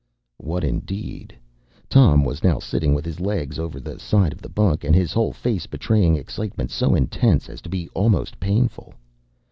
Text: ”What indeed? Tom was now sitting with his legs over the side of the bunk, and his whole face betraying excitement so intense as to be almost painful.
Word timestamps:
”What 0.49 0.63
indeed? 0.63 1.35
Tom 1.87 2.23
was 2.23 2.43
now 2.43 2.57
sitting 2.57 2.95
with 2.95 3.05
his 3.05 3.19
legs 3.19 3.59
over 3.59 3.79
the 3.79 3.99
side 3.99 4.33
of 4.33 4.41
the 4.41 4.49
bunk, 4.49 4.83
and 4.83 4.95
his 4.95 5.13
whole 5.13 5.31
face 5.31 5.67
betraying 5.67 6.15
excitement 6.15 6.71
so 6.71 6.95
intense 6.95 7.47
as 7.47 7.61
to 7.61 7.69
be 7.69 7.87
almost 7.89 8.39
painful. 8.39 8.95